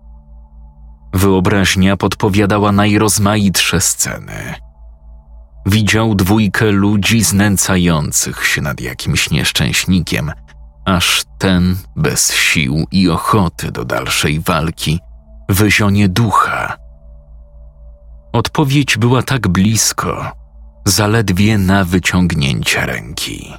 [1.13, 4.56] Wyobraźnia podpowiadała najrozmaitsze sceny.
[5.65, 10.32] Widział dwójkę ludzi znęcających się nad jakimś nieszczęśnikiem,
[10.86, 14.99] aż ten, bez sił i ochoty do dalszej walki,
[15.49, 16.81] wyzionie ducha.
[18.34, 20.32] Odpowiedź była tak blisko,
[20.86, 23.54] zaledwie na wyciągnięcie ręki.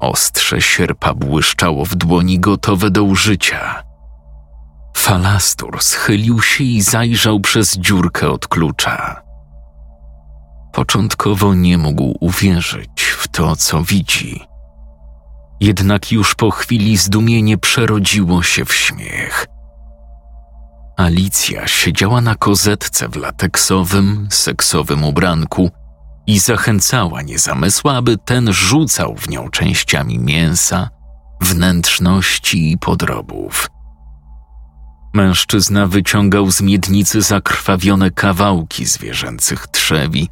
[0.00, 3.82] Ostrze sierpa błyszczało w dłoni gotowe do użycia.
[4.96, 9.22] Falastur schylił się i zajrzał przez dziurkę od klucza.
[10.72, 14.40] Początkowo nie mógł uwierzyć w to, co widzi.
[15.60, 19.46] Jednak już po chwili zdumienie przerodziło się w śmiech.
[20.96, 25.70] Alicja siedziała na kozetce w lateksowym, seksowym ubranku
[26.26, 30.88] i zachęcała niezamysła, aby ten rzucał w nią częściami mięsa,
[31.40, 33.68] wnętrzności i podrobów.
[35.14, 40.28] Mężczyzna wyciągał z miednicy zakrwawione kawałki zwierzęcych trzewi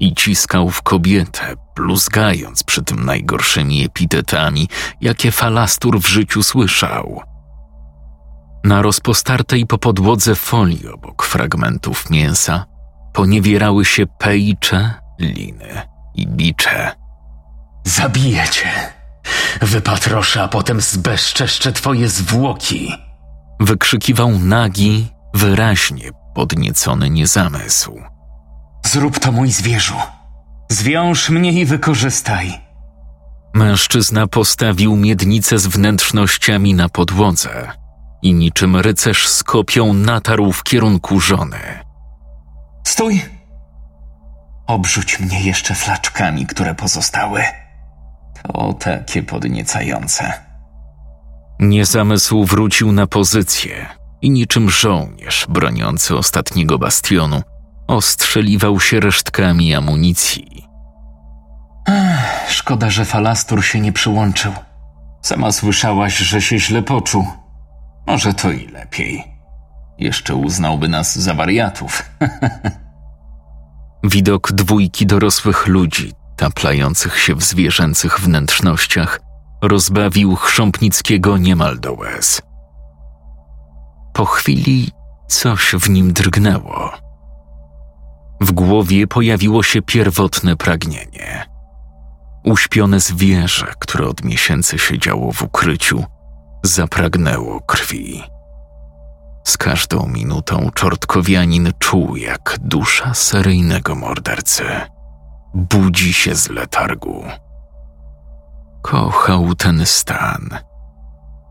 [0.00, 4.68] i ciskał w kobietę, bluzgając przy tym najgorszymi epitetami,
[5.00, 7.22] jakie falastur w życiu słyszał.
[8.66, 12.64] Na rozpostartej po podłodze folii obok fragmentów mięsa
[13.12, 15.82] poniewierały się pejcze, liny
[16.14, 16.92] i bicze.
[17.84, 18.70] Zabiję cię.
[19.62, 22.92] Wypatroszę, a potem zbezczeszczę twoje zwłoki.
[23.60, 28.00] Wykrzykiwał nagi, wyraźnie podniecony niezamysł.
[28.86, 29.96] Zrób to, mój zwierzu.
[30.70, 32.60] Zwiąż mnie i wykorzystaj.
[33.54, 37.85] Mężczyzna postawił miednicę z wnętrznościami na podłodze
[38.22, 41.58] i niczym rycerz z kopią natarł w kierunku żony.
[42.84, 43.22] Stój!
[44.66, 47.42] Obrzuć mnie jeszcze flaczkami, które pozostały.
[48.42, 50.32] To takie podniecające.
[51.60, 53.86] Niezamysł wrócił na pozycję
[54.22, 57.42] i niczym żołnierz broniący ostatniego bastionu
[57.88, 60.66] ostrzeliwał się resztkami amunicji.
[61.88, 64.52] Ech, szkoda, że falastur się nie przyłączył.
[65.22, 67.26] Sama słyszałaś, że się źle poczuł.
[68.06, 69.24] Może to i lepiej.
[69.98, 72.02] Jeszcze uznałby nas za wariatów.
[74.04, 79.20] Widok dwójki dorosłych ludzi, taplających się w zwierzęcych wnętrznościach,
[79.62, 82.42] rozbawił Chrząpnickiego niemal do łez.
[84.12, 84.90] Po chwili
[85.28, 86.92] coś w nim drgnęło.
[88.40, 91.44] W głowie pojawiło się pierwotne pragnienie.
[92.44, 96.04] Uśpione zwierzę, które od miesięcy siedziało w ukryciu,
[96.66, 98.22] zapragnęło krwi.
[99.44, 104.64] Z każdą minutą czortkowianin czuł, jak dusza seryjnego mordercy
[105.54, 107.24] budzi się z letargu.
[108.82, 110.58] Kochał ten stan.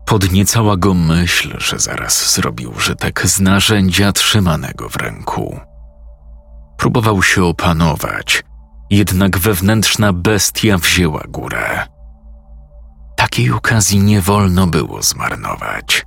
[0.06, 5.60] Podniecała go myśl, że zaraz zrobi użytek z narzędzia trzymanego w ręku.
[6.76, 8.44] Próbował się opanować,
[8.90, 11.95] jednak wewnętrzna bestia wzięła górę.
[13.26, 16.06] Takiej okazji nie wolno było zmarnować.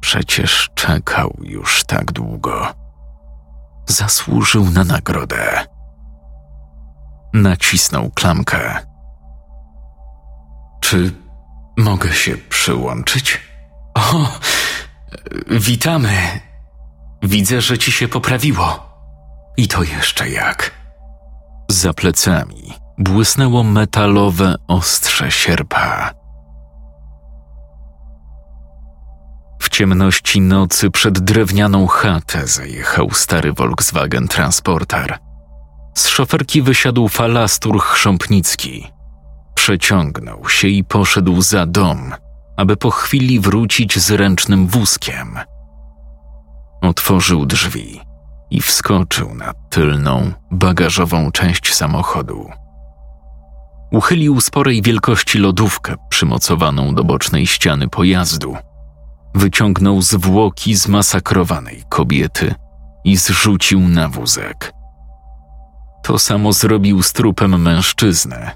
[0.00, 2.66] Przecież czekał już tak długo.
[3.88, 5.66] Zasłużył na nagrodę.
[7.34, 8.78] Nacisnął klamkę.
[10.80, 11.12] Czy
[11.78, 13.40] mogę się przyłączyć?
[13.94, 14.28] O,
[15.50, 16.40] witamy.
[17.22, 18.96] Widzę, że ci się poprawiło.
[19.56, 20.70] I to jeszcze jak.
[21.70, 26.10] Za plecami błysnęło metalowe ostrze sierpa.
[29.62, 35.18] W ciemności nocy przed drewnianą chatę zajechał stary Volkswagen Transporter.
[35.94, 38.86] Z szoferki wysiadł falastur chrząpnicki.
[39.54, 42.12] Przeciągnął się i poszedł za dom,
[42.56, 45.38] aby po chwili wrócić z ręcznym wózkiem.
[46.82, 48.00] Otworzył drzwi
[48.50, 52.61] i wskoczył na tylną, bagażową część samochodu.
[53.92, 58.56] Uchylił sporej wielkości lodówkę przymocowaną do bocznej ściany pojazdu.
[59.34, 62.54] Wyciągnął zwłoki zmasakrowanej kobiety
[63.04, 64.72] i zrzucił na wózek.
[66.02, 68.50] To samo zrobił z trupem mężczyzny.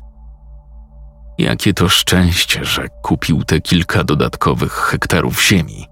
[1.38, 5.86] Jakie to szczęście, że kupił te kilka dodatkowych hektarów ziemi.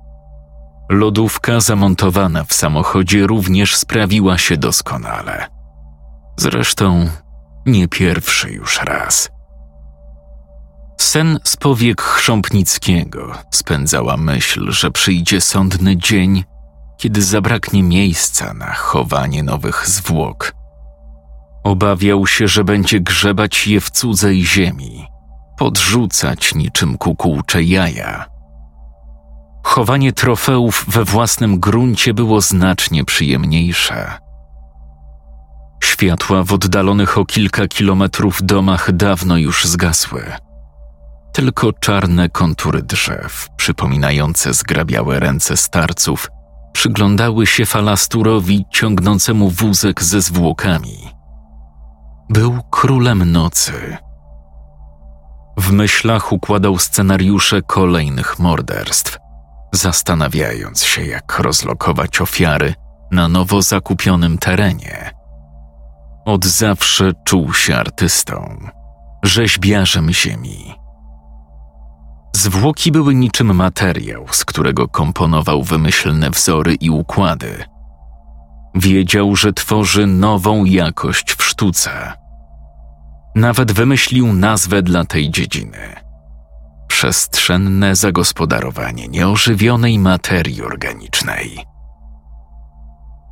[0.90, 5.46] Lodówka zamontowana w samochodzie również sprawiła się doskonale.
[6.36, 7.08] Zresztą
[7.66, 9.33] nie pierwszy już raz.
[11.00, 16.44] Sen z powiek Chrząpnickiego spędzała myśl, że przyjdzie sądny dzień,
[16.98, 20.54] kiedy zabraknie miejsca na chowanie nowych zwłok.
[21.64, 25.06] Obawiał się, że będzie grzebać je w cudzej ziemi,
[25.58, 28.26] podrzucać niczym kukułcze jaja.
[29.62, 34.18] Chowanie trofeów we własnym gruncie było znacznie przyjemniejsze.
[35.84, 40.32] Światła w oddalonych o kilka kilometrów domach dawno już zgasły.
[41.34, 46.30] Tylko czarne kontury drzew, przypominające zgrabiałe ręce starców,
[46.72, 50.98] przyglądały się falasturowi ciągnącemu wózek ze zwłokami.
[52.30, 53.96] Był królem nocy.
[55.56, 59.18] W myślach układał scenariusze kolejnych morderstw,
[59.72, 62.74] zastanawiając się, jak rozlokować ofiary
[63.10, 65.10] na nowo zakupionym terenie.
[66.24, 68.58] Od zawsze czuł się artystą,
[69.22, 70.83] rzeźbiarzem ziemi.
[72.36, 77.64] Zwłoki były niczym materiał, z którego komponował wymyślne wzory i układy.
[78.74, 82.12] Wiedział, że tworzy nową jakość w sztuce.
[83.34, 86.04] Nawet wymyślił nazwę dla tej dziedziny
[87.04, 91.58] przestrzenne zagospodarowanie nieożywionej materii organicznej.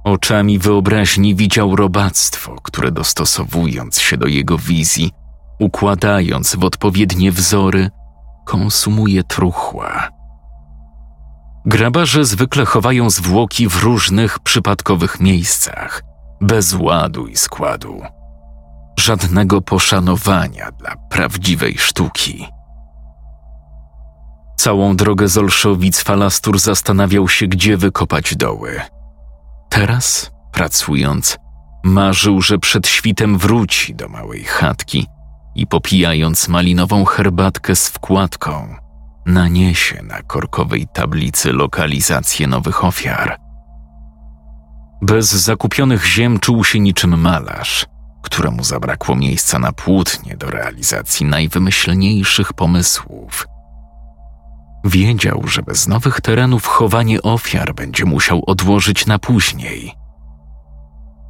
[0.04, 5.10] Oczami wyobraźni widział robactwo, które dostosowując się do jego wizji,
[5.60, 7.90] układając w odpowiednie wzory,
[8.44, 10.08] konsumuje truchła.
[11.66, 16.02] Grabarze zwykle chowają zwłoki w różnych przypadkowych miejscach,
[16.40, 18.02] bez ładu i składu.
[18.98, 22.46] Żadnego poszanowania dla prawdziwej sztuki.
[24.56, 28.80] Całą drogę z Olszowic Falastur zastanawiał się, gdzie wykopać doły.
[29.70, 31.38] Teraz, pracując,
[31.84, 35.06] marzył, że przed świtem wróci do małej chatki
[35.54, 38.76] i popijając malinową herbatkę z wkładką,
[39.26, 43.36] naniesie na korkowej tablicy lokalizację nowych ofiar.
[45.02, 47.86] Bez zakupionych ziem czuł się niczym malarz,
[48.22, 53.46] któremu zabrakło miejsca na płótnie do realizacji najwymyślniejszych pomysłów.
[54.84, 59.94] Wiedział, że bez nowych terenów chowanie ofiar będzie musiał odłożyć na później.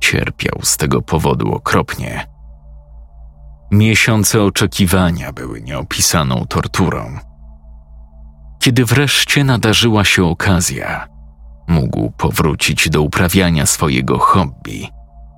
[0.01, 2.32] Cierpiał z tego powodu okropnie.
[3.73, 7.19] Miesiące oczekiwania były nieopisaną torturą.
[8.61, 11.09] Kiedy wreszcie nadarzyła się okazja,
[11.69, 14.89] mógł powrócić do uprawiania swojego hobby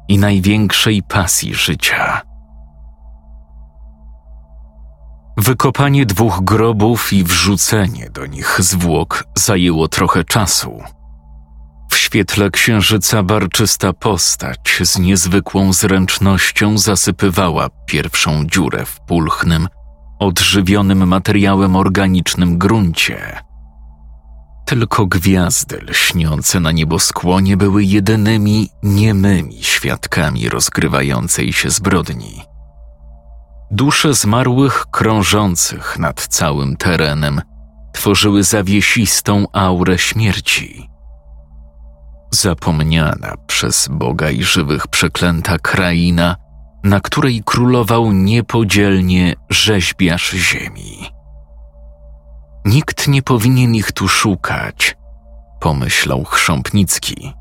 [0.08, 2.20] i największej pasji życia.
[5.36, 10.82] Wykopanie dwóch grobów i wrzucenie do nich zwłok zajęło trochę czasu.
[12.04, 19.68] Świetle księżyca barczysta postać z niezwykłą zręcznością zasypywała pierwszą dziurę w pulchnym,
[20.18, 23.38] odżywionym materiałem organicznym gruncie.
[24.66, 32.42] Tylko gwiazdy lśniące na nieboskłonie były jedynymi niemymi świadkami rozgrywającej się zbrodni.
[33.70, 37.40] Dusze zmarłych krążących nad całym terenem
[37.92, 40.93] tworzyły zawiesistą aurę śmierci.
[42.34, 46.36] Zapomniana przez Boga i żywych przeklęta kraina,
[46.84, 51.10] na której królował niepodzielnie rzeźbiarz ziemi.
[52.64, 54.96] Nikt nie powinien ich tu szukać,
[55.60, 57.32] pomyślał Chrząpnicki.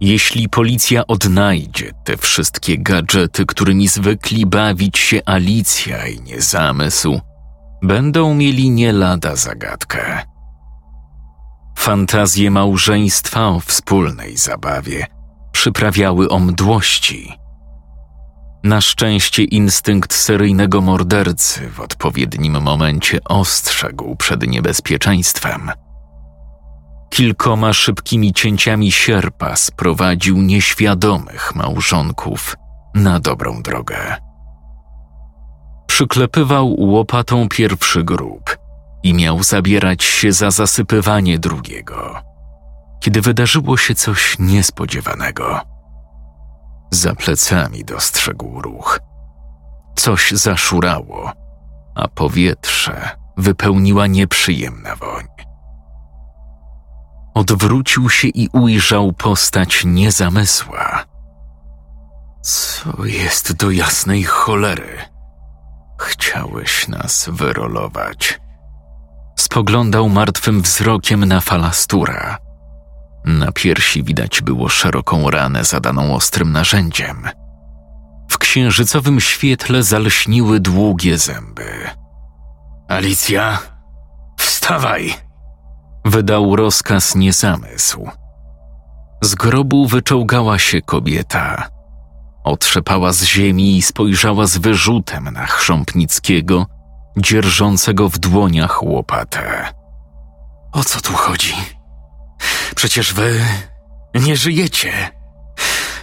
[0.00, 7.20] Jeśli policja odnajdzie te wszystkie gadżety, którymi zwykli bawić się Alicja i niezamysł,
[7.82, 10.35] będą mieli nie lada zagadkę.
[11.76, 15.06] Fantazje małżeństwa o wspólnej zabawie
[15.52, 17.32] przyprawiały o mdłości.
[18.64, 25.70] Na szczęście instynkt seryjnego mordercy w odpowiednim momencie ostrzegł przed niebezpieczeństwem–
[27.10, 32.56] Kilkoma szybkimi cięciami sierpa sprowadził nieświadomych małżonków
[32.94, 34.16] na dobrą drogę.
[35.86, 38.58] Przyklepywał łopatą pierwszy grób
[39.06, 42.22] i miał zabierać się za zasypywanie drugiego,
[43.00, 45.60] kiedy wydarzyło się coś niespodziewanego.
[46.90, 49.00] Za plecami dostrzegł ruch.
[49.96, 51.32] Coś zaszurało,
[51.94, 55.26] a powietrze wypełniła nieprzyjemna woń.
[57.34, 61.04] Odwrócił się i ujrzał postać niezamysła.
[62.42, 64.98] Co jest do jasnej cholery?
[66.00, 68.45] Chciałeś nas wyrolować.
[69.38, 72.38] Spoglądał martwym wzrokiem na falastura.
[73.24, 77.28] Na piersi widać było szeroką ranę zadaną ostrym narzędziem.
[78.30, 81.90] W księżycowym świetle zalśniły długie zęby.
[82.88, 83.58] Alicja,
[84.38, 85.14] wstawaj!
[86.04, 88.10] Wydał rozkaz niezamysł.
[89.22, 91.68] Z grobu wyczołgała się kobieta.
[92.44, 96.66] Otrzepała z ziemi i spojrzała z wyrzutem na Chrząpnickiego,
[97.18, 99.72] dzierżącego w dłoniach łopatę.
[100.72, 101.54] O co tu chodzi?
[102.76, 103.40] Przecież wy
[104.14, 104.92] nie żyjecie.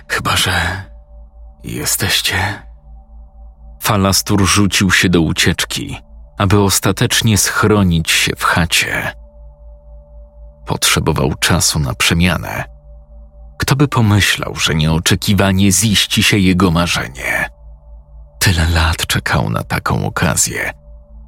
[0.07, 0.83] Chyba, że
[1.63, 2.63] jesteście.
[3.81, 5.97] Falastur rzucił się do ucieczki,
[6.37, 9.11] aby ostatecznie schronić się w chacie.
[10.65, 12.63] Potrzebował czasu na przemianę.
[13.59, 17.49] Kto by pomyślał, że nieoczekiwanie ziści się jego marzenie?
[18.39, 20.73] Tyle lat czekał na taką okazję,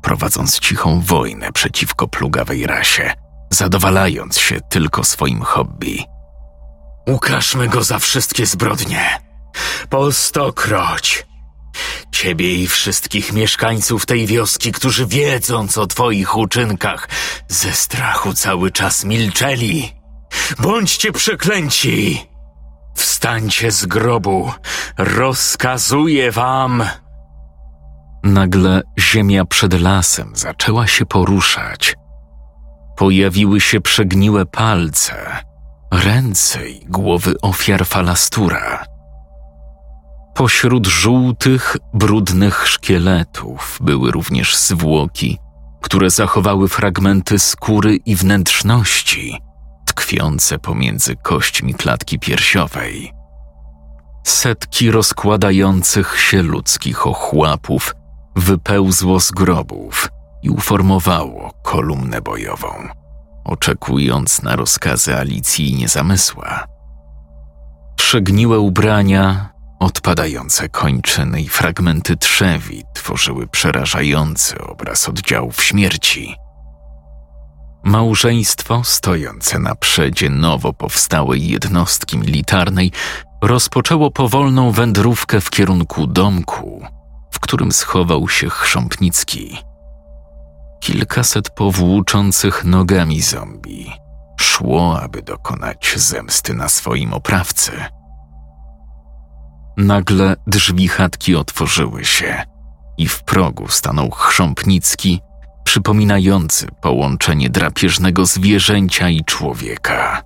[0.05, 3.13] prowadząc cichą wojnę przeciwko plugawej rasie,
[3.51, 6.03] zadowalając się tylko swoim hobby.
[7.07, 9.19] Ukażmy go za wszystkie zbrodnie.
[9.89, 11.25] Po stokroć.
[12.11, 17.09] Ciebie i wszystkich mieszkańców tej wioski, którzy wiedząc o twoich uczynkach,
[17.47, 19.91] ze strachu cały czas milczeli.
[20.59, 22.27] Bądźcie przeklęci!
[22.95, 24.51] Wstańcie z grobu,
[24.97, 26.83] rozkazuję wam!
[28.26, 31.95] Nagle ziemia przed lasem zaczęła się poruszać.
[32.97, 35.15] Pojawiły się przegniłe palce,
[35.91, 38.86] ręce i głowy ofiar falastura.
[40.36, 45.38] Pośród żółtych, brudnych szkieletów były również zwłoki,
[45.82, 49.41] które zachowały fragmenty skóry i wnętrzności,
[49.86, 53.13] tkwiące pomiędzy kośćmi klatki piersiowej.
[54.23, 57.95] Setki rozkładających się ludzkich ochłapów
[58.36, 60.09] wypełzło z grobów
[60.41, 62.88] i uformowało kolumnę bojową,
[63.43, 66.67] oczekując na rozkazy Alicji i Niezamysła.
[67.95, 76.36] Przegniłe ubrania, odpadające kończyny i fragmenty trzewi tworzyły przerażający obraz oddziałów śmierci.
[77.83, 82.91] Małżeństwo, stojące na przedzie nowo powstałej jednostki militarnej,
[83.41, 86.86] rozpoczęło powolną wędrówkę w kierunku domku,
[87.36, 89.57] w którym schował się Chrząpnicki.
[90.79, 93.91] Kilkaset powłóczących nogami zombie
[94.41, 97.71] szło, aby dokonać zemsty na swoim oprawcy.
[99.77, 102.43] Nagle drzwi chatki otworzyły się
[102.97, 105.21] i w progu stanął Chrząpnicki,
[105.63, 110.23] przypominający połączenie drapieżnego zwierzęcia i człowieka.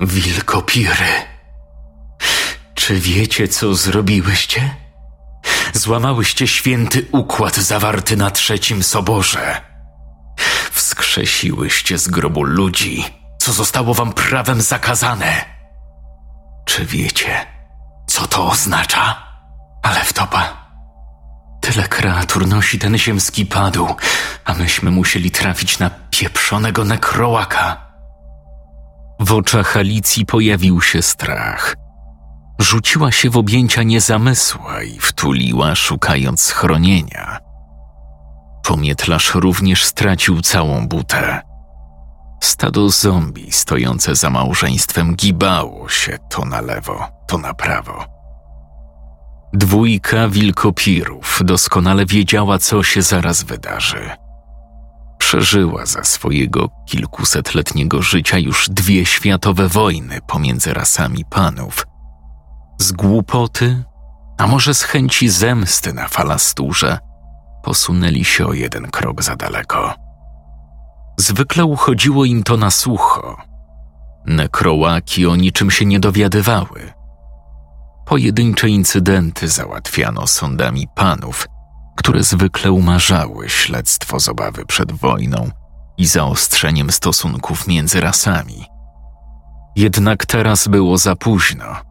[0.00, 1.12] Wilkopiry.
[2.74, 4.89] Czy wiecie, co zrobiłyście?
[5.72, 9.60] Złamałyście święty układ zawarty na trzecim soborze.
[10.70, 13.04] Wskrzesiłyście z grobu ludzi,
[13.38, 15.44] co zostało wam prawem zakazane.
[16.64, 17.46] Czy wiecie,
[18.06, 19.16] co to oznacza?
[19.82, 20.70] Ale wtopa.
[21.60, 23.94] Tyle kreatur nosi ten ziemski padł,
[24.44, 27.90] a myśmy musieli trafić na pieprzonego nekrołaka.
[29.20, 31.74] W oczach Alicji pojawił się strach.
[32.60, 37.38] Rzuciła się w objęcia niezamysła i wtuliła, szukając schronienia.
[38.64, 41.40] Pomietlarz również stracił całą butę.
[42.42, 48.04] Stado zombie stojące za małżeństwem gibało się to na lewo, to na prawo.
[49.52, 54.10] Dwójka wilkopirów doskonale wiedziała, co się zaraz wydarzy.
[55.18, 61.89] Przeżyła za swojego kilkusetletniego życia już dwie światowe wojny pomiędzy rasami panów.
[62.80, 63.82] Z głupoty,
[64.38, 66.98] a może z chęci zemsty na falasturze,
[67.62, 69.94] posunęli się o jeden krok za daleko.
[71.16, 73.36] Zwykle uchodziło im to na sucho.
[74.26, 76.92] Nekrołaki o niczym się nie dowiadywały.
[78.06, 81.48] Pojedyncze incydenty załatwiano sądami panów,
[81.96, 85.50] które zwykle umarzały śledztwo z obawy przed wojną
[85.98, 88.66] i zaostrzeniem stosunków między rasami.
[89.76, 91.89] Jednak teraz było za późno.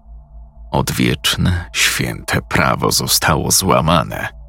[0.72, 4.40] Odwieczne, święte prawo zostało złamane.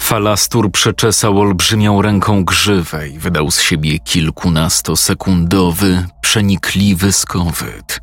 [0.00, 8.00] Falastur przeczesał olbrzymią ręką grzywę i wydał z siebie kilkunastosekundowy, przenikliwy skowyt.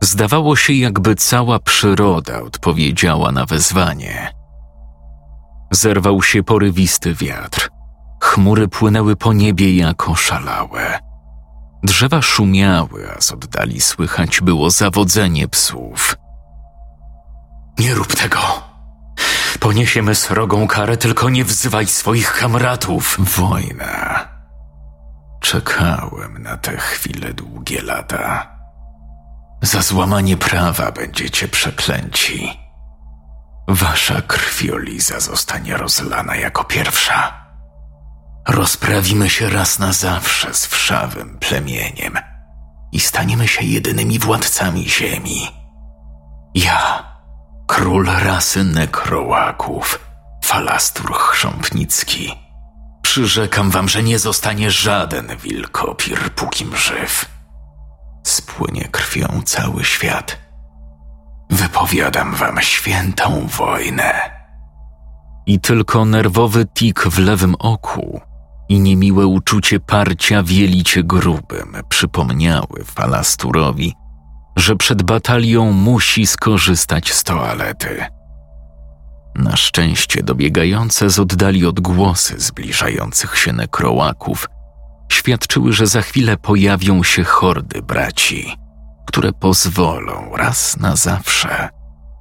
[0.00, 4.32] Zdawało się, jakby cała przyroda odpowiedziała na wezwanie.
[5.70, 7.68] Zerwał się porywisty wiatr.
[8.22, 10.98] Chmury płynęły po niebie jako szalałe.
[11.84, 16.16] Drzewa szumiały, a z oddali słychać było zawodzenie psów.
[17.78, 18.38] Nie rób tego!
[19.60, 23.16] Poniesiemy srogą karę, tylko nie wzywaj swoich kamratów.
[23.18, 24.28] Wojna.
[25.40, 28.56] Czekałem na te chwile długie lata.
[29.62, 32.60] Za złamanie prawa będziecie przeklęci.
[33.68, 37.43] Wasza krwioliza zostanie rozlana jako pierwsza.
[38.48, 42.18] Rozprawimy się raz na zawsze z wszawym plemieniem
[42.92, 45.48] i staniemy się jedynymi władcami ziemi.
[46.54, 47.04] Ja,
[47.66, 49.98] król rasy nekrołaków,
[50.44, 52.34] falastur chrząpnicki,
[53.02, 57.28] przyrzekam wam, że nie zostanie żaden wilkopir, pókim żyw.
[58.26, 60.38] Spłynie krwią cały świat.
[61.50, 64.12] Wypowiadam wam świętą wojnę.
[65.46, 68.20] I tylko nerwowy tik w lewym oku
[68.68, 73.94] i niemiłe uczucie parcia w jelicie grubym przypomniały Falasturowi,
[74.56, 78.04] że przed batalią musi skorzystać z toalety.
[79.34, 84.46] Na szczęście dobiegające z oddali odgłosy zbliżających się nekrołaków
[85.12, 88.56] świadczyły, że za chwilę pojawią się hordy braci,
[89.06, 91.68] które pozwolą raz na zawsze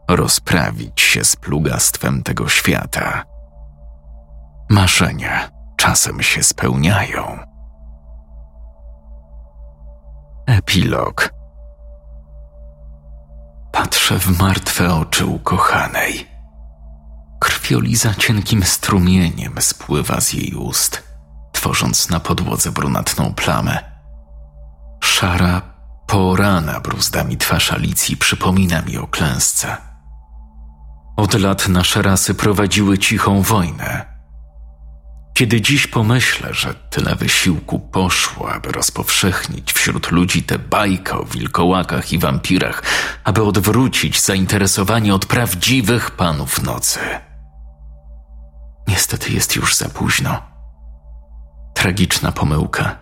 [0.09, 3.23] rozprawić się z plugastwem tego świata.
[4.69, 5.49] Marzenia
[5.83, 7.39] czasem się spełniają.
[10.45, 11.29] Epilog.
[13.71, 16.27] Patrzę w martwe oczy ukochanej.
[17.39, 21.03] Krwioliza cienkim strumieniem spływa z jej ust,
[21.51, 23.79] tworząc na podłodze brunatną plamę.
[25.03, 25.61] Szara,
[26.07, 29.77] porana bruzdami twarz Alicji przypomina mi o klęsce.
[31.17, 34.05] Od lat nasze rasy prowadziły cichą wojnę–
[35.33, 42.11] kiedy dziś pomyślę, że tyle wysiłku poszło, aby rozpowszechnić wśród ludzi tę bajkę o wilkołakach
[42.11, 42.83] i wampirach,
[43.23, 46.99] aby odwrócić zainteresowanie od prawdziwych panów nocy.
[48.87, 50.41] Niestety jest już za późno.
[51.73, 52.95] Tragiczna pomyłka.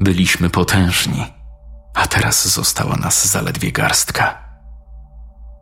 [0.00, 1.26] Byliśmy potężni,
[1.94, 4.46] a teraz została nas zaledwie garstka.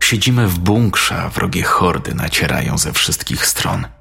[0.03, 3.87] Siedzimy w bunkrze, a wrogie hordy nacierają ze wszystkich stron–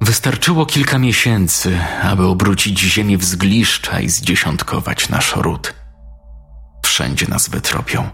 [0.00, 5.74] Wystarczyło kilka miesięcy, aby obrócić ziemię w zgliszcza i zdziesiątkować nasz ród.
[6.84, 8.08] Wszędzie nas wytropią.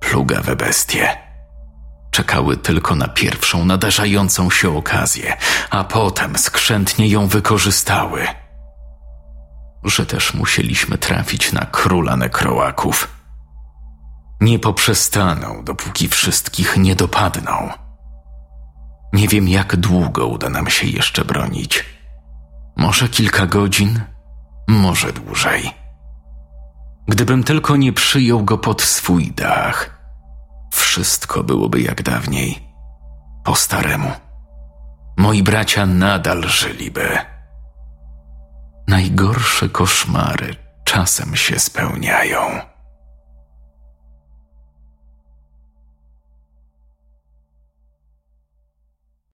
[0.00, 1.16] Plugawe bestie.
[2.10, 5.36] Czekały tylko na pierwszą nadarzającą się okazję,
[5.70, 8.26] a potem skrzętnie ją wykorzystały.
[9.84, 13.08] Że też musieliśmy trafić na króla nekrołaków.
[14.40, 17.70] Nie poprzestaną, dopóki wszystkich nie dopadną.
[19.12, 21.84] Nie wiem, jak długo uda nam się jeszcze bronić.
[22.76, 24.00] Może kilka godzin,
[24.68, 25.70] może dłużej.
[27.08, 30.00] Gdybym tylko nie przyjął go pod swój dach,
[30.72, 32.58] wszystko byłoby jak dawniej,
[33.44, 34.10] po staremu.
[35.16, 37.18] Moi bracia nadal żyliby.
[38.88, 42.69] Najgorsze koszmary czasem się spełniają.